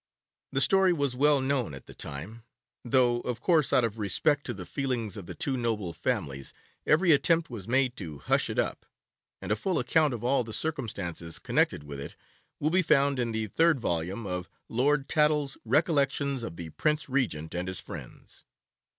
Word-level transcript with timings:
The 0.51 0.61
story 0.61 0.93
was 0.93 1.15
well 1.15 1.39
known 1.41 1.75
at 1.75 1.85
the 1.85 1.93
time, 1.93 2.41
though, 2.83 3.19
of 3.19 3.39
course, 3.39 3.71
out 3.71 3.83
of 3.83 3.99
respect 3.99 4.47
to 4.47 4.53
the 4.55 4.65
feelings 4.65 5.15
of 5.15 5.27
the 5.27 5.35
two 5.35 5.55
noble 5.57 5.93
families, 5.93 6.55
every 6.87 7.11
attempt 7.11 7.51
was 7.51 7.67
made 7.67 7.95
to 7.97 8.17
hush 8.17 8.49
it 8.49 8.57
up; 8.57 8.87
and 9.43 9.51
a 9.51 9.55
full 9.55 9.77
account 9.77 10.11
of 10.15 10.23
all 10.23 10.43
the 10.43 10.53
circumstances 10.53 11.37
connected 11.37 11.83
with 11.83 11.99
it 11.99 12.15
will 12.59 12.71
be 12.71 12.81
found 12.81 13.19
in 13.19 13.31
the 13.31 13.45
third 13.45 13.79
volume 13.79 14.25
of 14.25 14.49
Lord 14.69 15.07
Tattle's 15.07 15.55
Recollections 15.65 16.41
of 16.41 16.55
the 16.55 16.71
Prince 16.71 17.07
Regent 17.07 17.53
and 17.53 17.67
his 17.67 17.79
Friends. 17.79 18.43